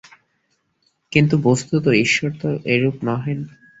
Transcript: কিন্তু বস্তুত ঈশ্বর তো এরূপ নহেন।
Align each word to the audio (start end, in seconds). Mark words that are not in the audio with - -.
কিন্তু 1.11 1.35
বস্তুত 1.43 1.85
ঈশ্বর 2.01 2.31
তো 2.41 2.49
এরূপ 2.65 2.97
নহেন। 3.03 3.39